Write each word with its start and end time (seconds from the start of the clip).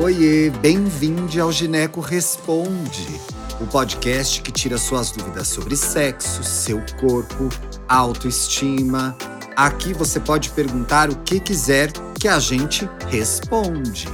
Oiê, 0.00 0.48
bem-vindo 0.62 1.42
ao 1.42 1.50
Gineco 1.50 2.00
Responde, 2.00 3.20
o 3.60 3.66
podcast 3.66 4.40
que 4.40 4.52
tira 4.52 4.78
suas 4.78 5.10
dúvidas 5.10 5.48
sobre 5.48 5.76
sexo, 5.76 6.44
seu 6.44 6.80
corpo, 7.00 7.48
autoestima. 7.88 9.16
Aqui 9.56 9.92
você 9.92 10.20
pode 10.20 10.50
perguntar 10.50 11.10
o 11.10 11.16
que 11.16 11.40
quiser 11.40 11.90
que 12.16 12.28
a 12.28 12.38
gente 12.38 12.88
responde. 13.08 14.06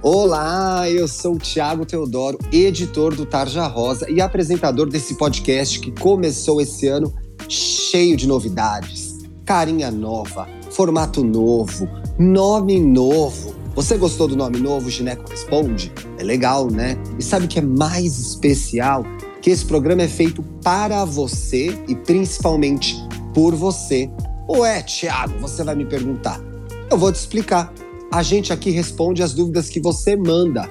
Olá, 0.00 0.88
eu 0.88 1.08
sou 1.08 1.34
o 1.34 1.38
Thiago 1.40 1.84
Teodoro, 1.84 2.38
editor 2.52 3.12
do 3.12 3.26
Tarja 3.26 3.66
Rosa 3.66 4.08
e 4.08 4.20
apresentador 4.20 4.88
desse 4.88 5.16
podcast 5.16 5.80
que 5.80 5.90
começou 5.90 6.60
esse 6.60 6.86
ano 6.86 7.12
cheio 7.48 8.16
de 8.16 8.28
novidades. 8.28 9.18
Carinha 9.44 9.90
nova, 9.90 10.46
formato 10.70 11.24
novo, 11.24 11.88
nome 12.16 12.78
novo 12.78 13.61
você 13.74 13.96
gostou 13.96 14.28
do 14.28 14.36
nome 14.36 14.58
novo, 14.58 14.90
Gineco 14.90 15.30
Responde? 15.30 15.90
É 16.18 16.22
legal, 16.22 16.70
né? 16.70 16.98
E 17.18 17.22
sabe 17.22 17.46
o 17.46 17.48
que 17.48 17.58
é 17.58 17.62
mais 17.62 18.18
especial? 18.18 19.02
Que 19.40 19.48
esse 19.50 19.64
programa 19.64 20.02
é 20.02 20.08
feito 20.08 20.42
para 20.62 21.02
você 21.04 21.74
e 21.88 21.94
principalmente 21.94 22.96
por 23.34 23.54
você. 23.54 24.10
Ué, 24.48 24.82
Thiago, 24.82 25.38
você 25.38 25.62
vai 25.64 25.74
me 25.74 25.86
perguntar. 25.86 26.38
Eu 26.90 26.98
vou 26.98 27.10
te 27.10 27.16
explicar. 27.16 27.72
A 28.12 28.22
gente 28.22 28.52
aqui 28.52 28.70
responde 28.70 29.22
as 29.22 29.32
dúvidas 29.32 29.70
que 29.70 29.80
você 29.80 30.16
manda 30.16 30.68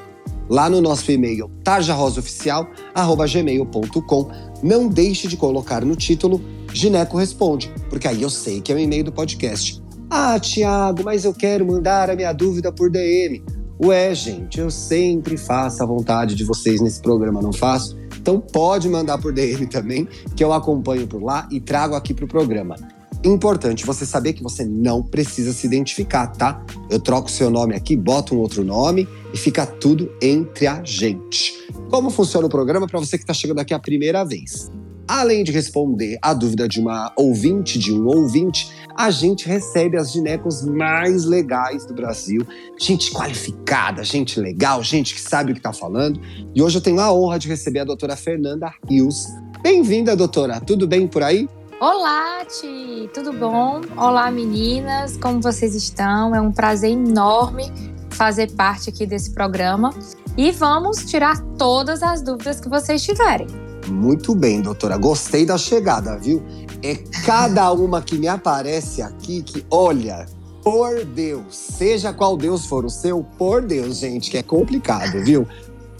lá 0.47 0.69
no 0.69 0.79
nosso 0.79 1.11
e-mail 1.11 1.49
tarjarosaoficial@gmail.com. 1.63 4.31
Não 4.61 4.87
deixe 4.87 5.27
de 5.27 5.35
colocar 5.35 5.83
no 5.83 5.95
título 5.95 6.39
Gineco 6.71 7.17
Responde, 7.17 7.73
porque 7.89 8.07
aí 8.07 8.21
eu 8.21 8.29
sei 8.29 8.61
que 8.61 8.71
é 8.71 8.75
o 8.75 8.79
e-mail 8.79 9.05
do 9.05 9.11
podcast. 9.11 9.80
Ah, 10.13 10.37
Tiago, 10.37 11.05
mas 11.05 11.23
eu 11.23 11.33
quero 11.33 11.65
mandar 11.65 12.09
a 12.09 12.15
minha 12.17 12.33
dúvida 12.33 12.69
por 12.69 12.89
DM. 12.91 13.41
Ué, 13.81 14.13
gente, 14.13 14.59
eu 14.59 14.69
sempre 14.69 15.37
faço 15.37 15.81
a 15.81 15.85
vontade 15.85 16.35
de 16.35 16.43
vocês 16.43 16.81
nesse 16.81 17.01
programa, 17.01 17.41
não 17.41 17.53
faço? 17.53 17.97
Então 18.19 18.37
pode 18.37 18.89
mandar 18.89 19.17
por 19.19 19.31
DM 19.31 19.65
também, 19.67 20.05
que 20.35 20.43
eu 20.43 20.51
acompanho 20.51 21.07
por 21.07 21.23
lá 21.23 21.47
e 21.49 21.61
trago 21.61 21.95
aqui 21.95 22.13
para 22.13 22.25
o 22.25 22.27
programa. 22.27 22.75
Importante 23.23 23.85
você 23.85 24.05
saber 24.05 24.33
que 24.33 24.43
você 24.43 24.65
não 24.65 25.01
precisa 25.01 25.53
se 25.53 25.65
identificar, 25.65 26.27
tá? 26.27 26.61
Eu 26.89 26.99
troco 26.99 27.31
seu 27.31 27.49
nome 27.49 27.73
aqui, 27.73 27.95
boto 27.95 28.35
um 28.35 28.39
outro 28.39 28.65
nome 28.65 29.07
e 29.33 29.37
fica 29.37 29.65
tudo 29.65 30.11
entre 30.21 30.67
a 30.67 30.83
gente. 30.83 31.53
Como 31.89 32.09
funciona 32.09 32.47
o 32.47 32.49
programa 32.49 32.85
para 32.85 32.99
você 32.99 33.17
que 33.17 33.23
está 33.23 33.33
chegando 33.33 33.59
aqui 33.59 33.73
a 33.73 33.79
primeira 33.79 34.25
vez? 34.25 34.69
Além 35.11 35.43
de 35.43 35.51
responder 35.51 36.17
a 36.21 36.33
dúvida 36.33 36.69
de 36.69 36.79
uma 36.79 37.11
ouvinte, 37.17 37.77
de 37.77 37.91
um 37.91 38.07
ouvinte, 38.07 38.71
a 38.95 39.11
gente 39.11 39.45
recebe 39.45 39.97
as 39.97 40.13
ginecos 40.13 40.63
mais 40.63 41.25
legais 41.25 41.85
do 41.85 41.93
Brasil. 41.93 42.47
Gente 42.79 43.11
qualificada, 43.11 44.05
gente 44.05 44.39
legal, 44.39 44.81
gente 44.81 45.13
que 45.13 45.19
sabe 45.19 45.51
o 45.51 45.53
que 45.53 45.59
está 45.59 45.73
falando. 45.73 46.17
E 46.55 46.61
hoje 46.61 46.77
eu 46.77 46.81
tenho 46.81 47.01
a 47.01 47.11
honra 47.11 47.37
de 47.37 47.49
receber 47.49 47.79
a 47.79 47.83
doutora 47.83 48.15
Fernanda 48.15 48.71
Rios. 48.89 49.27
Bem-vinda, 49.61 50.15
doutora. 50.15 50.61
Tudo 50.61 50.87
bem 50.87 51.05
por 51.05 51.23
aí? 51.23 51.49
Olá, 51.81 52.45
Ti, 52.45 53.09
tudo 53.13 53.33
bom? 53.33 53.81
Olá, 53.97 54.31
meninas, 54.31 55.17
como 55.17 55.41
vocês 55.41 55.75
estão? 55.75 56.33
É 56.33 56.39
um 56.39 56.53
prazer 56.53 56.89
enorme 56.89 57.69
fazer 58.11 58.49
parte 58.53 58.89
aqui 58.89 59.05
desse 59.05 59.33
programa 59.33 59.89
e 60.37 60.51
vamos 60.51 61.03
tirar 61.03 61.37
todas 61.57 62.01
as 62.01 62.21
dúvidas 62.21 62.61
que 62.61 62.69
vocês 62.69 63.03
tiverem. 63.03 63.47
Muito 63.87 64.35
bem, 64.35 64.61
doutora. 64.61 64.97
Gostei 64.97 65.45
da 65.45 65.57
chegada, 65.57 66.17
viu? 66.17 66.43
É 66.83 66.95
cada 67.25 67.71
uma 67.73 68.01
que 68.01 68.17
me 68.17 68.27
aparece 68.27 69.01
aqui 69.01 69.41
que, 69.41 69.65
olha, 69.69 70.25
por 70.63 71.03
Deus, 71.05 71.55
seja 71.55 72.13
qual 72.13 72.37
Deus 72.37 72.65
for 72.65 72.85
o 72.85 72.89
seu, 72.89 73.23
por 73.37 73.61
Deus, 73.61 73.97
gente, 73.97 74.29
que 74.29 74.37
é 74.37 74.43
complicado, 74.43 75.23
viu? 75.23 75.47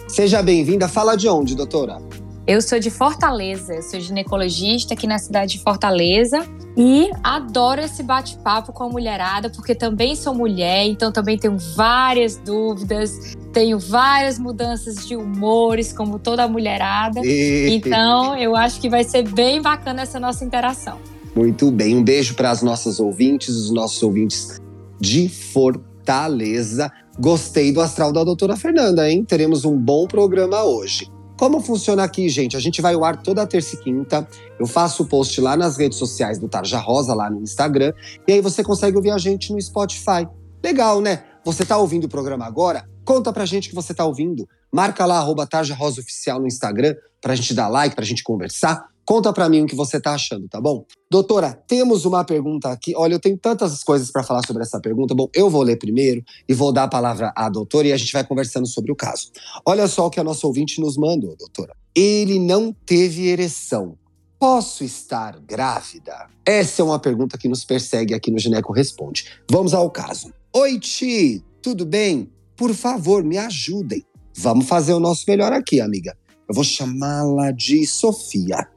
Seja 0.08 0.42
bem-vinda. 0.44 0.88
Fala 0.88 1.16
de 1.16 1.28
onde, 1.28 1.56
doutora? 1.56 2.02
Eu 2.46 2.62
sou 2.62 2.80
de 2.80 2.90
Fortaleza, 2.90 3.74
eu 3.74 3.82
sou 3.82 4.00
ginecologista 4.00 4.94
aqui 4.94 5.08
na 5.08 5.18
cidade 5.18 5.58
de 5.58 5.64
Fortaleza 5.64 6.46
e 6.76 7.10
adoro 7.24 7.82
esse 7.82 8.02
bate-papo 8.02 8.72
com 8.72 8.84
a 8.84 8.90
mulherada, 8.90 9.50
porque 9.50 9.76
também 9.76 10.16
sou 10.16 10.34
mulher, 10.34 10.86
então 10.86 11.12
também 11.12 11.38
tenho 11.38 11.58
várias 11.76 12.38
dúvidas, 12.38 13.36
tenho 13.52 13.78
várias 13.78 14.40
mudanças 14.40 15.08
de 15.08 15.16
humores, 15.16 15.92
como 15.92 16.18
toda 16.18 16.48
mulherada. 16.48 17.22
Então, 17.26 18.38
eu 18.38 18.56
acho 18.56 18.80
que 18.80 18.90
vai 18.90 19.04
ser 19.04 19.28
bem 19.30 19.62
bacana 19.62 20.02
essa 20.02 20.20
nossa 20.20 20.46
interação. 20.46 20.98
Muito 21.36 21.72
bem. 21.72 21.96
Um 21.96 22.04
beijo 22.04 22.36
para 22.36 22.52
as 22.52 22.62
nossas 22.62 23.00
ouvintes, 23.00 23.50
os 23.50 23.72
nossos 23.72 24.02
ouvintes 24.04 24.60
de 25.00 25.30
Fortaleza. 25.30 26.92
Gostei 27.20 27.72
do 27.72 27.82
astral 27.82 28.12
da 28.12 28.24
doutora 28.24 28.56
Fernanda, 28.56 29.10
hein? 29.10 29.24
Teremos 29.24 29.66
um 29.66 29.78
bom 29.78 30.08
programa 30.08 30.64
hoje. 30.64 31.10
Como 31.42 31.60
funciona 31.60 32.04
aqui, 32.04 32.30
gente? 32.30 32.56
A 32.56 32.60
gente 32.60 32.84
vai 32.84 32.94
ao 32.94 33.04
ar 33.04 33.20
toda 33.20 33.48
terça 33.48 33.74
e 33.74 33.80
quinta. 33.80 34.28
Eu 34.60 34.68
faço 34.68 35.02
o 35.02 35.08
post 35.08 35.42
lá 35.42 35.58
nas 35.58 35.76
redes 35.76 35.98
sociais 35.98 36.38
do 36.38 36.48
Tarja 36.48 36.78
Rosa, 36.78 37.16
lá 37.16 37.32
no 37.32 37.42
Instagram. 37.42 37.94
E 38.28 38.34
aí 38.34 38.42
você 38.42 38.64
consegue 38.64 38.96
ouvir 38.96 39.10
a 39.10 39.18
gente 39.18 39.52
no 39.52 39.60
Spotify. 39.60 40.30
Legal, 40.64 41.02
né? 41.02 41.24
Você 41.44 41.66
tá 41.66 41.80
ouvindo 41.80 42.04
o 42.04 42.08
programa 42.08 42.46
agora? 42.46 42.88
Conta 43.04 43.34
pra 43.34 43.44
gente 43.44 43.70
que 43.70 43.74
você 43.74 43.92
tá 43.92 44.06
ouvindo. 44.06 44.48
Marca 44.72 45.04
lá, 45.04 45.18
arroba 45.18 45.48
Tarja 45.48 45.74
Rosa 45.74 46.02
Oficial 46.02 46.40
no 46.40 46.46
Instagram, 46.46 46.94
pra 47.20 47.34
gente 47.34 47.56
dar 47.56 47.70
like, 47.70 47.96
pra 47.96 48.06
gente 48.06 48.22
conversar. 48.22 48.91
Conta 49.12 49.34
pra 49.34 49.50
mim 49.50 49.64
o 49.64 49.68
que 49.68 49.76
você 49.76 50.00
tá 50.00 50.14
achando, 50.14 50.48
tá 50.48 50.62
bom? 50.62 50.86
Doutora, 51.10 51.52
temos 51.68 52.06
uma 52.06 52.24
pergunta 52.24 52.70
aqui. 52.70 52.94
Olha, 52.96 53.16
eu 53.16 53.20
tenho 53.20 53.38
tantas 53.38 53.84
coisas 53.84 54.10
para 54.10 54.24
falar 54.24 54.42
sobre 54.48 54.64
essa 54.64 54.80
pergunta. 54.80 55.14
Bom, 55.14 55.28
eu 55.36 55.50
vou 55.50 55.64
ler 55.64 55.76
primeiro 55.76 56.24
e 56.48 56.54
vou 56.54 56.72
dar 56.72 56.84
a 56.84 56.88
palavra 56.88 57.34
à 57.36 57.50
doutora 57.50 57.90
e 57.90 57.92
a 57.92 57.98
gente 57.98 58.14
vai 58.14 58.26
conversando 58.26 58.66
sobre 58.66 58.90
o 58.90 58.96
caso. 58.96 59.30
Olha 59.66 59.86
só 59.90 60.06
o 60.06 60.10
que 60.10 60.18
a 60.18 60.24
nossa 60.24 60.48
ouvinte 60.48 60.80
nos 60.80 60.96
mandou, 60.96 61.36
doutora. 61.36 61.76
Ele 61.94 62.40
não 62.40 62.72
teve 62.72 63.28
ereção. 63.28 63.98
Posso 64.40 64.82
estar 64.82 65.38
grávida? 65.42 66.30
Essa 66.46 66.82
é 66.82 66.86
uma 66.86 66.98
pergunta 66.98 67.38
que 67.38 67.50
nos 67.50 67.66
persegue 67.66 68.14
aqui 68.14 68.32
no 68.32 68.40
Gineco 68.40 68.72
Responde. 68.72 69.26
Vamos 69.52 69.74
ao 69.74 69.92
caso. 69.92 70.32
Oi, 70.56 70.80
Ti, 70.80 71.44
tudo 71.62 71.86
bem? 71.86 72.32
Por 72.56 72.74
favor, 72.74 73.26
me 73.26 73.38
ajudem. 73.38 74.06
Vamos 74.38 74.68
fazer 74.68 74.94
o 74.94 75.02
nosso 75.02 75.26
melhor 75.28 75.52
aqui, 75.52 75.82
amiga. 75.82 76.18
Eu 76.48 76.56
vou 76.56 76.64
chamá-la 76.64 77.52
de 77.52 77.86
Sofia. 77.86 78.70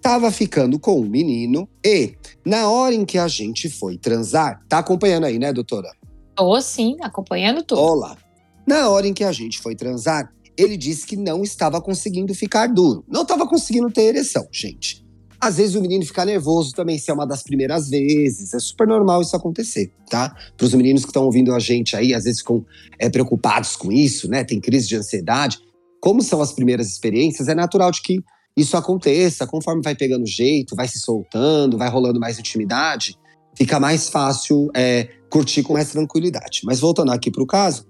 Tava 0.00 0.30
ficando 0.30 0.78
com 0.78 1.00
um 1.00 1.04
menino 1.04 1.68
e, 1.84 2.14
na 2.44 2.70
hora 2.70 2.94
em 2.94 3.04
que 3.04 3.18
a 3.18 3.26
gente 3.26 3.68
foi 3.68 3.98
transar, 3.98 4.60
tá 4.68 4.78
acompanhando 4.78 5.24
aí, 5.24 5.38
né, 5.38 5.52
doutora? 5.52 5.88
Tô 6.36 6.60
sim, 6.60 6.96
acompanhando 7.00 7.62
tudo. 7.62 7.80
Olá. 7.80 8.16
Na 8.66 8.88
hora 8.88 9.06
em 9.06 9.14
que 9.14 9.24
a 9.24 9.32
gente 9.32 9.58
foi 9.58 9.74
transar, 9.74 10.30
ele 10.56 10.76
disse 10.76 11.06
que 11.06 11.16
não 11.16 11.42
estava 11.42 11.80
conseguindo 11.80 12.34
ficar 12.34 12.68
duro. 12.68 13.04
Não 13.08 13.22
estava 13.22 13.46
conseguindo 13.46 13.90
ter 13.90 14.02
ereção, 14.02 14.46
gente. 14.52 15.04
Às 15.40 15.58
vezes 15.58 15.74
o 15.74 15.82
menino 15.82 16.04
fica 16.04 16.24
nervoso 16.24 16.72
também, 16.72 16.98
se 16.98 17.10
é 17.10 17.14
uma 17.14 17.26
das 17.26 17.42
primeiras 17.42 17.90
vezes. 17.90 18.54
É 18.54 18.58
super 18.58 18.86
normal 18.86 19.22
isso 19.22 19.36
acontecer, 19.36 19.92
tá? 20.08 20.34
Para 20.56 20.66
os 20.66 20.74
meninos 20.74 21.02
que 21.02 21.10
estão 21.10 21.24
ouvindo 21.24 21.54
a 21.54 21.58
gente 21.58 21.94
aí, 21.94 22.14
às 22.14 22.24
vezes 22.24 22.40
ficam 22.40 22.64
é, 22.98 23.10
preocupados 23.10 23.76
com 23.76 23.92
isso, 23.92 24.28
né? 24.28 24.44
Tem 24.44 24.60
crise 24.60 24.88
de 24.88 24.96
ansiedade. 24.96 25.58
Como 26.00 26.22
são 26.22 26.40
as 26.40 26.52
primeiras 26.52 26.88
experiências, 26.88 27.48
é 27.48 27.54
natural 27.54 27.90
de 27.90 28.00
que 28.00 28.20
isso 28.56 28.76
aconteça. 28.76 29.46
Conforme 29.46 29.82
vai 29.82 29.94
pegando 29.94 30.26
jeito, 30.26 30.74
vai 30.74 30.88
se 30.88 30.98
soltando, 30.98 31.76
vai 31.76 31.88
rolando 31.88 32.18
mais 32.18 32.38
intimidade, 32.38 33.16
fica 33.54 33.78
mais 33.78 34.08
fácil 34.08 34.70
é, 34.74 35.08
curtir 35.30 35.62
com 35.62 35.74
mais 35.74 35.90
tranquilidade. 35.90 36.62
Mas 36.64 36.80
voltando 36.80 37.12
aqui 37.12 37.30
para 37.30 37.42
o 37.42 37.46
caso, 37.46 37.86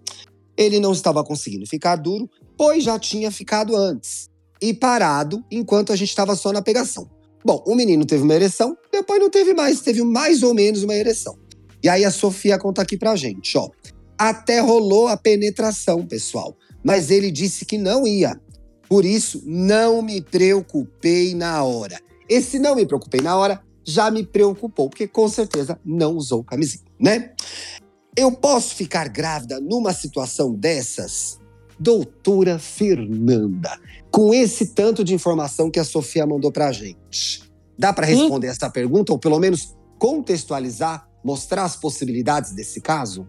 ele 0.56 0.80
não 0.80 0.92
estava 0.92 1.22
conseguindo 1.22 1.66
ficar 1.66 1.96
duro, 1.96 2.28
pois 2.56 2.82
já 2.82 2.98
tinha 2.98 3.30
ficado 3.30 3.76
antes 3.76 4.28
e 4.60 4.72
parado 4.72 5.44
enquanto 5.50 5.92
a 5.92 5.96
gente 5.96 6.08
estava 6.08 6.34
só 6.34 6.52
na 6.52 6.62
pegação. 6.62 7.08
Bom, 7.44 7.62
o 7.66 7.74
menino 7.74 8.04
teve 8.04 8.22
uma 8.22 8.34
ereção, 8.34 8.76
depois 8.90 9.20
não 9.20 9.30
teve 9.30 9.54
mais, 9.54 9.80
teve 9.80 10.02
mais 10.02 10.42
ou 10.42 10.52
menos 10.52 10.82
uma 10.82 10.94
ereção. 10.94 11.38
E 11.82 11.88
aí 11.88 12.04
a 12.04 12.10
Sofia 12.10 12.58
conta 12.58 12.82
aqui 12.82 12.96
pra 12.96 13.14
gente, 13.14 13.56
ó. 13.56 13.68
Até 14.18 14.60
rolou 14.60 15.08
a 15.08 15.16
penetração, 15.16 16.04
pessoal, 16.06 16.56
mas 16.82 17.10
ele 17.10 17.30
disse 17.30 17.64
que 17.64 17.76
não 17.76 18.06
ia. 18.06 18.40
Por 18.88 19.04
isso, 19.04 19.42
não 19.44 20.02
me 20.02 20.20
preocupei 20.20 21.34
na 21.34 21.62
hora. 21.64 22.00
Esse 22.28 22.58
não 22.58 22.74
me 22.74 22.86
preocupei 22.86 23.20
na 23.20 23.36
hora 23.36 23.62
já 23.84 24.10
me 24.10 24.24
preocupou, 24.24 24.90
porque 24.90 25.06
com 25.06 25.28
certeza 25.28 25.78
não 25.84 26.16
usou 26.16 26.42
camisinha, 26.42 26.84
né? 26.98 27.32
Eu 28.16 28.32
posso 28.32 28.74
ficar 28.74 29.08
grávida 29.08 29.60
numa 29.60 29.92
situação 29.92 30.52
dessas? 30.52 31.38
doutora 31.78 32.58
Fernanda, 32.58 33.78
com 34.10 34.32
esse 34.32 34.68
tanto 34.68 35.04
de 35.04 35.14
informação 35.14 35.70
que 35.70 35.78
a 35.78 35.84
Sofia 35.84 36.26
mandou 36.26 36.50
pra 36.50 36.72
gente. 36.72 37.42
Dá 37.78 37.92
para 37.92 38.06
responder 38.06 38.46
essa 38.46 38.70
pergunta 38.70 39.12
ou 39.12 39.18
pelo 39.18 39.38
menos 39.38 39.76
contextualizar, 39.98 41.06
mostrar 41.22 41.64
as 41.64 41.76
possibilidades 41.76 42.52
desse 42.52 42.80
caso? 42.80 43.28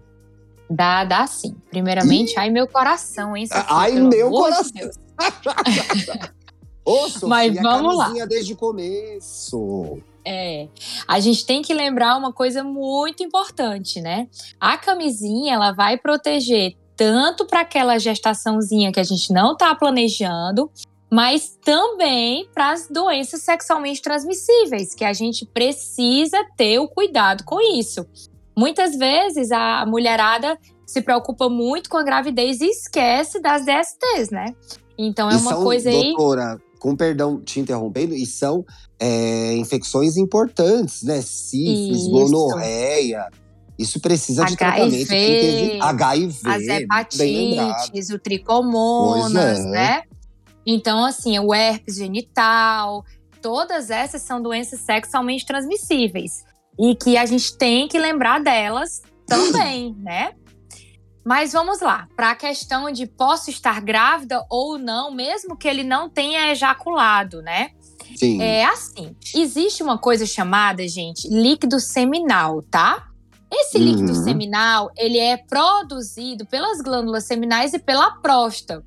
Dá, 0.70 1.04
dá 1.04 1.26
sim. 1.28 1.56
Primeiramente, 1.70 2.38
ai 2.38 2.50
meu 2.50 2.68
coração, 2.68 3.36
hein, 3.36 3.48
Sofia? 3.48 3.66
Ai 3.70 3.92
meu 3.94 4.30
coração. 4.30 4.72
De 4.74 4.92
Ô, 6.84 7.10
Sofia, 7.10 7.28
Mas 7.28 7.56
vamos 7.56 7.98
lá. 7.98 8.14
desde 8.26 8.54
o 8.54 8.56
começo. 8.58 9.98
É, 10.26 10.68
a 11.08 11.20
gente 11.20 11.46
tem 11.46 11.62
que 11.62 11.74
lembrar 11.74 12.18
uma 12.18 12.34
coisa 12.34 12.64
muito 12.64 13.24
importante, 13.24 14.02
né? 14.02 14.28
A 14.60 14.78
camisinha, 14.78 15.56
ela 15.56 15.72
vai 15.72 15.98
proteger 15.98 16.76
tanto 16.98 17.46
para 17.46 17.62
aquela 17.62 17.98
gestaçãozinha 17.98 18.92
que 18.92 19.00
a 19.00 19.04
gente 19.04 19.32
não 19.32 19.54
está 19.54 19.74
planejando, 19.76 20.72
mas 21.10 21.58
também 21.64 22.50
para 22.54 22.72
as 22.72 22.88
doenças 22.90 23.42
sexualmente 23.42 24.02
transmissíveis, 24.02 24.94
que 24.94 25.06
a 25.06 25.14
gente 25.14 25.46
precisa 25.46 26.44
ter 26.58 26.80
o 26.80 26.88
cuidado 26.88 27.44
com 27.46 27.62
isso. 27.62 28.06
Muitas 28.58 28.96
vezes 28.96 29.52
a 29.52 29.86
mulherada 29.86 30.58
se 30.84 31.02
preocupa 31.02 31.48
muito 31.48 31.90
com 31.90 31.98
a 31.98 32.04
gravidez 32.04 32.60
e 32.60 32.66
esquece 32.66 33.40
das 33.40 33.64
DSTs, 33.64 34.32
né? 34.32 34.46
Então 34.98 35.30
é 35.30 35.34
e 35.34 35.38
uma 35.38 35.52
são, 35.52 35.64
coisa 35.64 35.90
aí. 35.90 36.14
Doutora, 36.16 36.58
com 36.80 36.96
perdão 36.96 37.40
te 37.40 37.60
interrompendo, 37.60 38.16
e 38.16 38.26
são 38.26 38.66
é, 39.00 39.54
infecções 39.56 40.18
importantes, 40.18 41.04
né? 41.04 41.22
Sífilis, 41.22 42.02
Isso. 42.02 42.10
gonorreia. 42.10 43.28
Isso 43.78 44.00
precisa 44.00 44.44
de 44.46 44.56
tratamento. 44.56 45.08
Teve 45.08 45.80
HIV, 45.80 46.40
as 46.46 46.64
hepatites, 46.64 48.10
o 48.10 48.18
tricomonas, 48.18 49.60
é. 49.60 49.70
né? 49.70 50.02
Então, 50.66 51.06
assim, 51.06 51.38
o 51.38 51.54
herpes 51.54 51.98
genital, 51.98 53.06
todas 53.40 53.92
essas 53.92 54.24
são 54.24 54.42
doenças 54.42 54.80
sexualmente 54.80 55.46
transmissíveis. 55.46 56.44
E 56.80 56.96
que 56.96 57.18
a 57.18 57.26
gente 57.26 57.58
tem 57.58 57.88
que 57.88 57.98
lembrar 57.98 58.40
delas 58.42 59.02
também, 59.26 59.96
né? 60.00 60.34
Mas 61.26 61.52
vamos 61.52 61.82
lá, 61.82 62.08
para 62.16 62.32
a 62.32 62.36
questão 62.36 62.90
de 62.90 63.06
posso 63.06 63.50
estar 63.50 63.82
grávida 63.82 64.46
ou 64.50 64.78
não, 64.78 65.12
mesmo 65.12 65.58
que 65.58 65.68
ele 65.68 65.84
não 65.84 66.10
tenha 66.10 66.52
ejaculado, 66.52 67.42
né? 67.42 67.72
Sim. 68.16 68.42
É 68.42 68.64
assim, 68.66 69.14
existe 69.36 69.84
uma 69.84 69.98
coisa 69.98 70.26
chamada, 70.26 70.88
gente, 70.88 71.28
líquido 71.28 71.80
seminal, 71.82 72.62
tá? 72.64 73.08
Esse 73.52 73.78
líquido 73.78 74.14
Uhum. 74.14 74.24
seminal, 74.24 74.90
ele 74.98 75.18
é 75.18 75.36
produzido 75.38 76.46
pelas 76.46 76.82
glândulas 76.82 77.26
seminais 77.26 77.74
e 77.74 77.80
pela 77.80 78.12
próstata. 78.12 78.86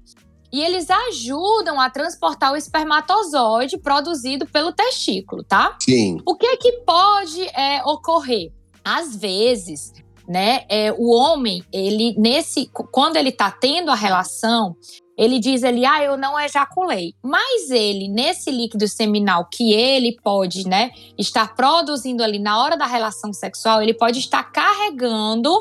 E 0.52 0.62
eles 0.62 0.88
ajudam 0.91 1.81
a 1.81 1.88
transportar 1.88 2.52
o 2.52 2.56
espermatozoide 2.56 3.79
produzido 3.79 4.47
pelo 4.47 4.73
testículo, 4.73 5.44
tá? 5.44 5.76
Sim. 5.82 6.19
O 6.26 6.35
que 6.35 6.47
é 6.47 6.56
que 6.56 6.73
pode 6.85 7.43
é, 7.49 7.82
ocorrer? 7.85 8.52
Às 8.85 9.14
vezes, 9.14 9.93
né, 10.29 10.64
é, 10.69 10.93
o 10.93 11.11
homem, 11.11 11.62
ele 11.73 12.14
nesse, 12.19 12.70
quando 12.93 13.17
ele 13.17 13.32
tá 13.32 13.50
tendo 13.50 13.91
a 13.91 13.94
relação, 13.94 14.76
ele 15.20 15.38
diz 15.38 15.62
ali, 15.62 15.85
ah, 15.85 16.02
eu 16.02 16.17
não 16.17 16.41
ejaculei. 16.41 17.12
Mas 17.23 17.69
ele, 17.69 18.08
nesse 18.08 18.50
líquido 18.50 18.88
seminal 18.88 19.47
que 19.52 19.73
ele 19.73 20.17
pode, 20.25 20.67
né, 20.67 20.91
estar 21.19 21.55
produzindo 21.55 22.23
ali 22.23 22.38
na 22.38 22.62
hora 22.62 22.75
da 22.75 22.87
relação 22.87 23.32
sexual, 23.32 23.82
ele 23.82 23.93
pode 23.93 24.19
estar 24.19 24.43
carregando 24.44 25.52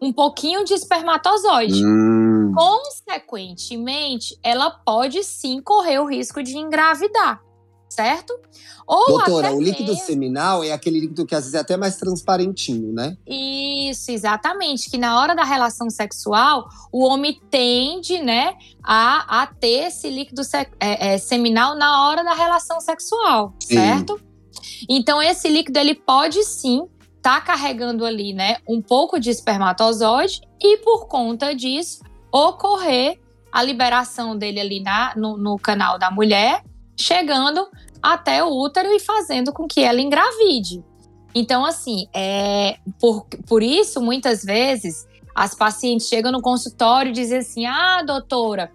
um 0.00 0.12
pouquinho 0.12 0.64
de 0.64 0.74
espermatozoide. 0.74 1.84
Hum, 1.84 2.37
Consequentemente, 2.54 4.38
ela 4.42 4.70
pode 4.70 5.22
sim 5.24 5.60
correr 5.60 5.98
o 5.98 6.06
risco 6.06 6.42
de 6.42 6.56
engravidar, 6.56 7.40
certo? 7.88 8.38
Ou 8.86 9.06
Doutora, 9.06 9.52
o 9.52 9.60
líquido 9.60 9.90
mesmo- 9.92 10.06
seminal 10.06 10.64
é 10.64 10.72
aquele 10.72 11.00
líquido 11.00 11.26
que 11.26 11.34
às 11.34 11.42
vezes 11.44 11.54
é 11.54 11.58
até 11.58 11.76
mais 11.76 11.96
transparentinho, 11.96 12.92
né? 12.92 13.16
Isso, 13.26 14.10
exatamente. 14.10 14.88
Que 14.90 14.96
na 14.96 15.20
hora 15.20 15.34
da 15.34 15.44
relação 15.44 15.90
sexual, 15.90 16.66
o 16.90 17.04
homem 17.04 17.38
tende, 17.50 18.18
né, 18.22 18.54
a, 18.82 19.42
a 19.42 19.46
ter 19.46 19.88
esse 19.88 20.08
líquido 20.08 20.42
se- 20.42 20.56
é, 20.80 21.14
é, 21.14 21.18
seminal 21.18 21.74
na 21.76 22.06
hora 22.08 22.24
da 22.24 22.32
relação 22.32 22.80
sexual, 22.80 23.52
Sim. 23.62 23.74
certo? 23.74 24.18
Então, 24.88 25.20
esse 25.20 25.48
líquido, 25.48 25.78
ele 25.78 25.94
pode 25.94 26.42
sim 26.44 26.86
estar 27.18 27.44
carregando 27.44 28.06
ali, 28.06 28.32
né, 28.32 28.56
um 28.66 28.80
pouco 28.80 29.18
de 29.20 29.28
espermatozoide 29.28 30.40
e, 30.60 30.78
por 30.78 31.08
conta 31.08 31.54
disso, 31.54 32.00
ocorrer 32.32 33.18
a 33.50 33.62
liberação 33.62 34.36
dele 34.36 34.60
ali 34.60 34.80
na, 34.80 35.14
no, 35.16 35.36
no 35.36 35.58
canal 35.58 35.98
da 35.98 36.10
mulher, 36.10 36.62
chegando 36.96 37.68
até 38.02 38.42
o 38.44 38.48
útero 38.48 38.88
e 38.92 39.00
fazendo 39.00 39.52
com 39.52 39.66
que 39.66 39.80
ela 39.80 40.00
engravide. 40.00 40.84
Então, 41.34 41.64
assim, 41.64 42.06
é, 42.14 42.78
por, 43.00 43.26
por 43.46 43.62
isso, 43.62 44.00
muitas 44.00 44.44
vezes, 44.44 45.06
as 45.34 45.54
pacientes 45.54 46.08
chegam 46.08 46.32
no 46.32 46.42
consultório 46.42 47.10
e 47.10 47.12
dizem 47.12 47.38
assim: 47.38 47.66
ah, 47.66 48.02
doutora, 48.02 48.70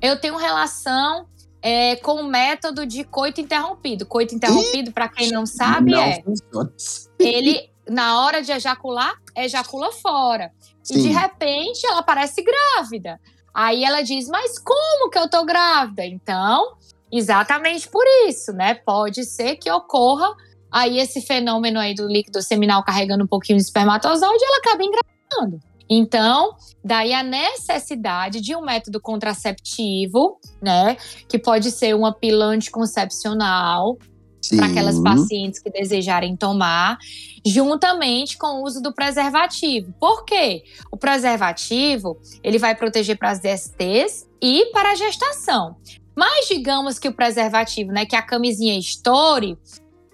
eu 0.00 0.18
tenho 0.20 0.36
relação 0.36 1.26
é, 1.62 1.96
com 1.96 2.14
o 2.14 2.24
método 2.24 2.86
de 2.86 3.04
coito 3.04 3.40
interrompido. 3.40 4.06
Coito 4.06 4.34
interrompido, 4.34 4.92
para 4.92 5.08
quem 5.08 5.30
não 5.30 5.46
sabe, 5.46 5.92
não 5.92 6.00
é 6.00 6.22
ele, 7.18 7.69
na 7.90 8.20
hora 8.20 8.40
de 8.40 8.52
ejacular, 8.52 9.12
ejacula 9.36 9.90
fora. 9.90 10.52
E 10.88 10.94
de 10.94 11.02
Sim. 11.02 11.12
repente 11.12 11.84
ela 11.84 12.02
parece 12.02 12.42
grávida. 12.42 13.20
Aí 13.52 13.84
ela 13.84 14.00
diz: 14.02 14.28
Mas 14.28 14.58
como 14.60 15.10
que 15.10 15.18
eu 15.18 15.28
tô 15.28 15.44
grávida? 15.44 16.06
Então, 16.06 16.76
exatamente 17.10 17.88
por 17.88 18.04
isso, 18.28 18.52
né? 18.52 18.74
Pode 18.74 19.24
ser 19.24 19.56
que 19.56 19.68
ocorra 19.70 20.32
aí 20.70 21.00
esse 21.00 21.20
fenômeno 21.20 21.80
aí 21.80 21.92
do 21.92 22.06
líquido 22.06 22.40
seminal 22.40 22.84
carregando 22.84 23.24
um 23.24 23.26
pouquinho 23.26 23.58
de 23.58 23.64
espermatozoide 23.64 24.40
e 24.40 24.46
ela 24.46 24.58
acaba 24.58 24.84
engravidando. 24.84 25.60
Então, 25.92 26.54
daí 26.84 27.12
a 27.12 27.24
necessidade 27.24 28.40
de 28.40 28.54
um 28.54 28.60
método 28.60 29.00
contraceptivo, 29.00 30.38
né? 30.62 30.96
Que 31.28 31.36
pode 31.36 31.72
ser 31.72 31.96
uma 31.96 32.12
pílula 32.12 32.44
anticoncepcional, 32.44 33.98
para 34.56 34.66
aquelas 34.66 34.98
pacientes 34.98 35.60
que 35.60 35.70
desejarem 35.70 36.36
tomar, 36.36 36.98
juntamente 37.44 38.38
com 38.38 38.60
o 38.60 38.64
uso 38.64 38.80
do 38.80 38.92
preservativo. 38.92 39.92
Por 40.00 40.24
quê? 40.24 40.64
O 40.90 40.96
preservativo, 40.96 42.18
ele 42.42 42.58
vai 42.58 42.74
proteger 42.74 43.18
para 43.18 43.30
as 43.30 43.40
DSTs 43.40 44.26
e 44.40 44.66
para 44.72 44.92
a 44.92 44.94
gestação. 44.94 45.76
Mas 46.16 46.48
digamos 46.48 46.98
que 46.98 47.08
o 47.08 47.14
preservativo, 47.14 47.92
né, 47.92 48.04
que 48.04 48.16
a 48.16 48.22
camisinha 48.22 48.78
estoure, 48.78 49.56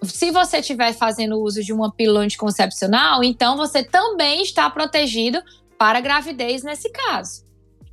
se 0.03 0.31
você 0.31 0.59
estiver 0.59 0.93
fazendo 0.93 1.41
uso 1.41 1.63
de 1.63 1.73
uma 1.73 1.91
pílula 1.91 2.21
anticoncepcional, 2.21 3.23
então 3.23 3.57
você 3.57 3.83
também 3.83 4.41
está 4.41 4.69
protegido 4.69 5.41
para 5.77 5.97
a 5.97 6.01
gravidez 6.01 6.63
nesse 6.63 6.89
caso. 6.89 7.45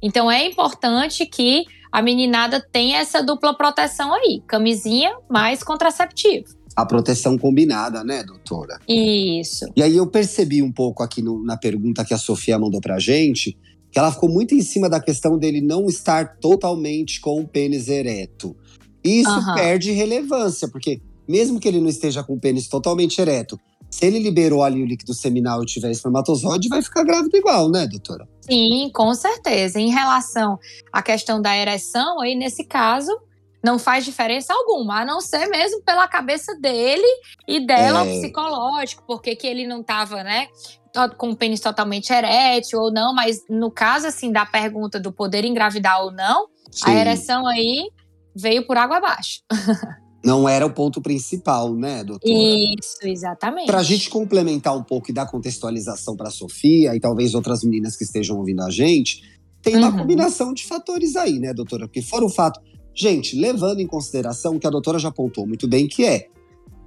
Então 0.03 0.31
é 0.31 0.47
importante 0.47 1.25
que 1.25 1.65
a 1.94 2.02
meninada 2.02 2.61
tenha 2.73 2.99
essa 2.99 3.23
dupla 3.23 3.55
proteção 3.56 4.12
aí, 4.12 4.43
camisinha 4.49 5.17
mais 5.31 5.62
contraceptivo. 5.62 6.46
A 6.75 6.85
proteção 6.85 7.38
combinada, 7.38 8.02
né, 8.02 8.25
doutora? 8.25 8.81
Isso. 8.88 9.67
E 9.76 9.81
aí 9.81 9.96
eu 9.96 10.05
percebi 10.08 10.61
um 10.61 10.73
pouco 10.73 11.05
aqui 11.05 11.23
no- 11.23 11.41
na 11.44 11.56
pergunta 11.56 12.05
que 12.05 12.12
a 12.12 12.19
Sofia 12.19 12.58
mandou 12.58 12.81
pra 12.81 12.99
gente, 12.99 13.56
que 13.93 13.96
ela 13.96 14.11
ficou 14.11 14.29
muito 14.29 14.56
em 14.56 14.61
cima 14.61 14.91
da 14.91 14.99
questão 14.99 15.38
dele 15.38 15.61
não 15.61 15.87
estar 15.87 16.37
totalmente 16.40 17.21
com 17.21 17.40
o 17.40 17.47
pênis 17.47 17.87
ereto. 17.87 18.57
E 19.04 19.21
isso 19.21 19.30
Aham. 19.30 19.54
perde 19.54 19.92
relevância, 19.92 20.66
porque 20.66 21.00
mesmo 21.28 21.61
que 21.61 21.69
ele 21.69 21.80
não 21.80 21.88
esteja 21.88 22.25
com 22.25 22.35
o 22.35 22.40
pênis 22.40 22.66
totalmente 22.66 23.21
ereto, 23.21 23.57
se 23.95 24.05
ele 24.07 24.19
liberou 24.19 24.65
ali 24.65 24.83
o 24.83 24.87
líquido 24.87 25.15
seminal 25.15 25.63
e 25.63 25.67
tiver 25.67 25.89
espermatozoide, 25.93 26.69
vai 26.69 26.83
ficar 26.83 27.05
grávida 27.05 27.39
igual, 27.39 27.71
né, 27.71 27.87
doutora? 27.87 28.29
Sim, 28.41 28.91
com 28.93 29.15
certeza. 29.15 29.79
Em 29.79 29.89
relação 29.89 30.59
à 30.93 31.01
questão 31.01 31.41
da 31.41 31.57
ereção, 31.57 32.21
aí 32.21 32.35
nesse 32.35 32.65
caso 32.65 33.17
não 33.63 33.79
faz 33.79 34.05
diferença 34.05 34.53
alguma, 34.53 35.03
a 35.03 35.05
não 35.05 35.21
ser 35.21 35.47
mesmo 35.47 35.81
pela 35.85 36.09
cabeça 36.09 36.59
dele 36.61 37.07
e 37.47 37.65
dela 37.65 38.05
É. 38.05 38.19
psicológico, 38.19 39.05
porque 39.07 39.37
que 39.37 39.47
ele 39.47 39.65
não 39.65 39.81
estava, 39.81 40.25
né, 40.25 40.49
com 41.17 41.31
o 41.31 41.37
pênis 41.37 41.61
totalmente 41.61 42.13
erétil 42.13 42.81
ou 42.81 42.93
não, 42.93 43.15
mas 43.15 43.45
no 43.49 43.71
caso 43.71 44.09
assim 44.09 44.33
da 44.33 44.45
pergunta 44.45 44.99
do 44.99 45.13
poder 45.13 45.45
engravidar 45.45 46.03
ou 46.03 46.11
não, 46.11 46.49
a 46.83 46.91
Sim. 46.91 46.97
ereção 46.97 47.47
aí 47.47 47.89
veio 48.35 48.67
por 48.67 48.77
água 48.77 48.97
abaixo. 48.97 49.41
Não 50.25 50.49
era 50.49 50.64
o 50.64 50.71
ponto 50.71 51.00
principal, 51.02 51.75
né, 51.75 52.02
doutora? 52.02 52.33
Isso, 52.33 52.99
exatamente. 53.02 53.66
Para 53.66 53.78
a 53.81 53.83
gente 53.83 54.09
complementar 54.09 54.76
um 54.76 54.83
pouco 54.83 55.11
e 55.11 55.14
dar 55.14 55.26
contextualização 55.26 56.16
para 56.16 56.28
a 56.28 56.31
Sofia 56.31 56.95
e 56.97 57.00
talvez 57.00 57.35
outras 57.35 57.62
meninas 57.62 57.97
que 57.97 58.04
estejam 58.04 58.38
ouvindo 58.38 58.62
a 58.62 58.71
gente, 58.71 59.23
tem 59.61 59.76
uma 59.76 59.90
Uhum. 59.90 59.99
combinação 59.99 60.52
de 60.54 60.64
fatores 60.64 61.16
aí, 61.16 61.38
né, 61.38 61.52
doutora? 61.52 61.87
Porque 61.87 62.02
fora 62.02 62.25
o 62.25 62.31
fato, 62.31 62.61
gente, 62.95 63.37
levando 63.37 63.81
em 63.81 63.87
consideração 63.87 64.57
o 64.57 64.61
que 64.61 64.66
a 64.66 64.71
doutora 64.71 64.99
já 64.99 65.09
apontou 65.09 65.47
muito 65.47 65.66
bem, 65.69 65.87
que 65.87 66.04
é 66.04 66.28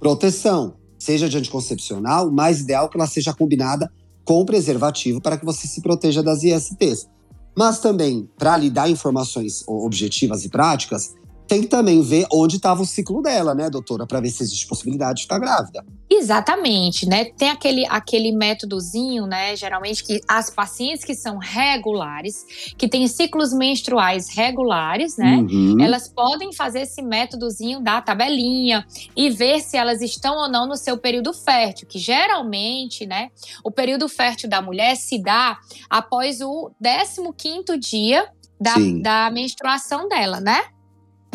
proteção, 0.00 0.74
seja 0.98 1.28
de 1.28 1.36
anticoncepcional, 1.38 2.30
mais 2.30 2.60
ideal 2.60 2.88
que 2.88 2.96
ela 2.96 3.06
seja 3.06 3.32
combinada 3.34 3.90
com 4.24 4.44
preservativo 4.44 5.20
para 5.20 5.36
que 5.36 5.44
você 5.44 5.66
se 5.66 5.80
proteja 5.80 6.22
das 6.22 6.42
ISTs. 6.42 7.08
Mas 7.56 7.80
também, 7.80 8.28
para 8.38 8.56
lhe 8.56 8.70
dar 8.70 8.88
informações 8.90 9.64
objetivas 9.66 10.44
e 10.44 10.48
práticas, 10.48 11.14
tem 11.48 11.62
que 11.62 11.66
também 11.66 12.02
ver 12.02 12.26
onde 12.30 12.56
estava 12.56 12.82
o 12.82 12.86
ciclo 12.86 13.22
dela, 13.22 13.54
né, 13.54 13.70
doutora, 13.70 14.06
para 14.06 14.20
ver 14.20 14.30
se 14.30 14.42
existe 14.42 14.66
possibilidade 14.66 15.16
de 15.16 15.20
estar 15.22 15.38
grávida. 15.38 15.84
Exatamente, 16.10 17.08
né? 17.08 17.24
Tem 17.24 17.48
aquele, 17.48 17.86
aquele 17.86 18.32
métodozinho, 18.32 19.26
né? 19.26 19.56
Geralmente 19.56 20.04
que 20.04 20.20
as 20.28 20.50
pacientes 20.50 21.04
que 21.04 21.14
são 21.14 21.38
regulares, 21.38 22.44
que 22.76 22.86
têm 22.88 23.08
ciclos 23.08 23.52
menstruais 23.52 24.28
regulares, 24.28 25.16
né? 25.16 25.36
Uhum. 25.36 25.80
Elas 25.80 26.08
podem 26.08 26.52
fazer 26.52 26.80
esse 26.80 27.00
métodozinho 27.02 27.80
da 27.80 28.00
tabelinha 28.02 28.86
e 29.16 29.30
ver 29.30 29.60
se 29.60 29.76
elas 29.76 30.02
estão 30.02 30.36
ou 30.36 30.48
não 30.48 30.66
no 30.66 30.76
seu 30.76 30.98
período 30.98 31.32
fértil, 31.32 31.88
que 31.88 31.98
geralmente, 31.98 33.06
né? 33.06 33.30
O 33.64 33.70
período 33.70 34.08
fértil 34.08 34.50
da 34.50 34.60
mulher 34.60 34.96
se 34.96 35.22
dá 35.22 35.58
após 35.88 36.40
o 36.40 36.70
15 36.82 37.32
quinto 37.36 37.78
dia 37.78 38.26
da, 38.60 38.74
da 39.02 39.30
menstruação 39.30 40.08
dela, 40.08 40.40
né? 40.40 40.62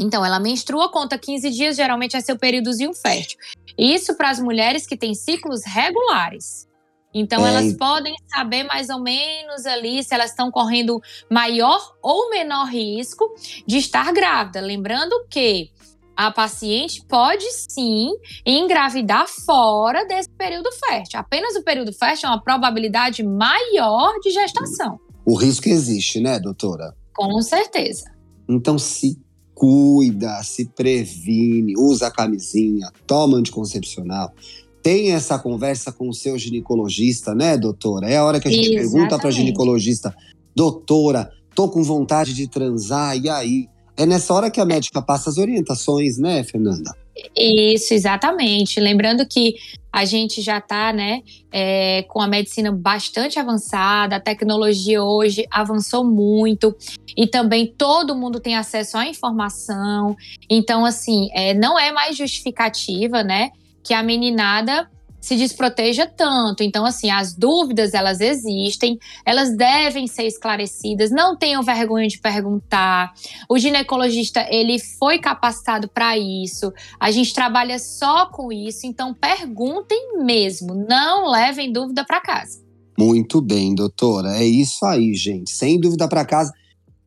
Então, 0.03 0.25
ela 0.25 0.37
menstrua, 0.37 0.91
conta 0.91 1.17
15 1.17 1.49
dias, 1.49 1.77
geralmente 1.77 2.17
é 2.17 2.19
seu 2.19 2.37
períodozinho 2.37 2.93
fértil. 2.93 3.37
Isso 3.77 4.15
para 4.17 4.29
as 4.29 4.39
mulheres 4.39 4.85
que 4.85 4.97
têm 4.97 5.15
ciclos 5.15 5.61
regulares. 5.65 6.67
Então, 7.13 7.45
é. 7.45 7.49
elas 7.49 7.73
podem 7.77 8.13
saber 8.27 8.63
mais 8.63 8.89
ou 8.89 8.99
menos 8.99 9.65
ali 9.65 10.03
se 10.03 10.13
elas 10.13 10.31
estão 10.31 10.51
correndo 10.51 10.99
maior 11.31 11.79
ou 12.01 12.29
menor 12.29 12.67
risco 12.67 13.33
de 13.65 13.77
estar 13.77 14.11
grávida. 14.11 14.59
Lembrando 14.59 15.25
que 15.29 15.69
a 16.17 16.29
paciente 16.29 17.01
pode 17.07 17.45
sim 17.69 18.11
engravidar 18.45 19.25
fora 19.45 20.05
desse 20.05 20.29
período 20.31 20.69
fértil. 20.73 21.17
Apenas 21.17 21.55
o 21.55 21.63
período 21.63 21.93
fértil 21.93 22.27
é 22.27 22.31
uma 22.33 22.43
probabilidade 22.43 23.23
maior 23.23 24.19
de 24.19 24.31
gestação. 24.31 24.99
O 25.25 25.37
risco 25.37 25.69
existe, 25.69 26.19
né, 26.19 26.39
doutora? 26.39 26.93
Com 27.15 27.41
certeza. 27.41 28.11
Então, 28.49 28.77
se 28.77 29.17
cuida, 29.53 30.41
se 30.43 30.65
previne, 30.65 31.73
usa 31.77 32.07
a 32.07 32.11
camisinha, 32.11 32.89
toma 33.05 33.37
anticoncepcional. 33.37 34.33
Tem 34.81 35.11
essa 35.11 35.39
conversa 35.39 35.91
com 35.91 36.09
o 36.09 36.13
seu 36.13 36.37
ginecologista, 36.37 37.33
né, 37.33 37.57
doutora? 37.57 38.09
É 38.09 38.17
a 38.17 38.25
hora 38.25 38.39
que 38.39 38.47
a 38.47 38.51
gente 38.51 38.67
Exatamente. 38.67 38.91
pergunta 38.91 39.19
para 39.19 39.31
ginecologista, 39.31 40.13
doutora, 40.55 41.31
tô 41.55 41.69
com 41.69 41.83
vontade 41.83 42.33
de 42.33 42.47
transar, 42.47 43.17
e 43.17 43.29
aí? 43.29 43.67
É 43.95 44.05
nessa 44.05 44.33
hora 44.33 44.49
que 44.49 44.59
a 44.59 44.65
médica 44.65 45.01
passa 45.01 45.29
as 45.29 45.37
orientações, 45.37 46.17
né, 46.17 46.43
Fernanda? 46.43 46.91
Isso, 47.35 47.93
exatamente. 47.93 48.79
Lembrando 48.79 49.25
que 49.25 49.55
a 49.91 50.05
gente 50.05 50.41
já 50.41 50.57
está 50.57 50.91
né, 50.91 51.21
é, 51.51 52.03
com 52.07 52.19
a 52.19 52.27
medicina 52.27 52.71
bastante 52.71 53.37
avançada, 53.37 54.15
a 54.15 54.19
tecnologia 54.19 55.03
hoje 55.03 55.45
avançou 55.51 56.03
muito 56.03 56.75
e 57.15 57.27
também 57.27 57.67
todo 57.67 58.15
mundo 58.15 58.39
tem 58.39 58.55
acesso 58.55 58.97
à 58.97 59.05
informação. 59.05 60.15
Então, 60.49 60.83
assim, 60.83 61.29
é, 61.33 61.53
não 61.53 61.77
é 61.77 61.91
mais 61.91 62.17
justificativa, 62.17 63.23
né, 63.23 63.51
que 63.83 63.93
a 63.93 64.01
meninada 64.01 64.89
se 65.23 65.37
desproteja 65.37 66.05
tanto. 66.05 66.63
Então, 66.63 66.85
assim, 66.85 67.09
as 67.09 67.33
dúvidas 67.33 67.93
elas 67.93 68.19
existem, 68.19 68.99
elas 69.25 69.55
devem 69.55 70.05
ser 70.05 70.23
esclarecidas. 70.23 71.11
Não 71.11 71.37
tenham 71.37 71.63
vergonha 71.63 72.09
de 72.09 72.19
perguntar. 72.19 73.13
O 73.49 73.57
ginecologista 73.57 74.45
ele 74.49 74.77
foi 74.77 75.19
capacitado 75.19 75.87
para 75.87 76.17
isso. 76.17 76.73
A 76.99 77.09
gente 77.09 77.33
trabalha 77.33 77.79
só 77.79 78.25
com 78.25 78.51
isso. 78.51 78.85
Então, 78.85 79.13
perguntem 79.13 80.17
mesmo. 80.25 80.75
Não 80.75 81.31
levem 81.31 81.71
dúvida 81.71 82.03
para 82.03 82.19
casa. 82.19 82.61
Muito 82.99 83.41
bem, 83.41 83.73
doutora. 83.73 84.35
É 84.35 84.45
isso 84.45 84.85
aí, 84.85 85.13
gente. 85.13 85.51
Sem 85.51 85.79
dúvida 85.79 86.05
para 86.05 86.25
casa. 86.25 86.51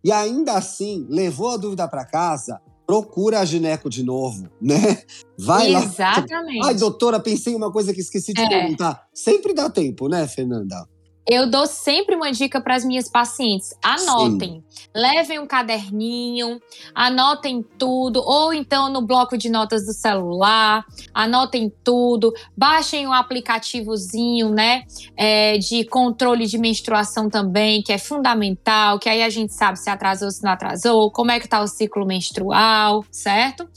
E 0.02 0.10
ainda 0.10 0.54
assim, 0.54 1.06
levou 1.10 1.50
a 1.50 1.56
dúvida 1.58 1.86
para 1.86 2.06
casa, 2.06 2.62
procura 2.86 3.40
a 3.40 3.44
gineco 3.44 3.90
de 3.90 4.04
novo, 4.04 4.48
né? 4.60 5.02
Vai 5.38 5.68
Exatamente. 5.68 5.72
lá. 5.72 5.82
Exatamente. 5.82 6.66
Ai, 6.66 6.74
doutora, 6.74 7.20
pensei 7.20 7.52
em 7.52 7.56
uma 7.56 7.72
coisa 7.72 7.92
que 7.92 8.00
esqueci 8.00 8.32
de 8.32 8.40
é. 8.40 8.48
perguntar. 8.48 9.06
Sempre 9.12 9.52
dá 9.52 9.68
tempo, 9.68 10.08
né, 10.08 10.26
Fernanda? 10.28 10.86
Eu 11.28 11.50
dou 11.50 11.66
sempre 11.66 12.14
uma 12.14 12.30
dica 12.30 12.60
para 12.60 12.76
as 12.76 12.84
minhas 12.84 13.10
pacientes: 13.10 13.74
anotem, 13.82 14.62
Sim. 14.70 14.88
levem 14.94 15.40
um 15.40 15.46
caderninho, 15.46 16.60
anotem 16.94 17.64
tudo, 17.76 18.22
ou 18.24 18.54
então 18.54 18.88
no 18.88 19.04
bloco 19.04 19.36
de 19.36 19.50
notas 19.50 19.84
do 19.84 19.92
celular, 19.92 20.84
anotem 21.12 21.72
tudo, 21.82 22.32
baixem 22.56 23.08
um 23.08 23.12
aplicativozinho, 23.12 24.50
né, 24.50 24.84
é, 25.16 25.58
de 25.58 25.84
controle 25.86 26.46
de 26.46 26.58
menstruação 26.58 27.28
também, 27.28 27.82
que 27.82 27.92
é 27.92 27.98
fundamental, 27.98 29.00
que 29.00 29.08
aí 29.08 29.22
a 29.24 29.28
gente 29.28 29.52
sabe 29.52 29.80
se 29.80 29.90
atrasou, 29.90 30.30
se 30.30 30.44
não 30.44 30.52
atrasou, 30.52 31.10
como 31.10 31.32
é 31.32 31.40
que 31.40 31.48
tá 31.48 31.60
o 31.60 31.66
ciclo 31.66 32.06
menstrual, 32.06 33.04
certo? 33.10 33.68